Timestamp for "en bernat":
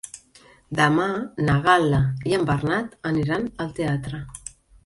2.39-2.99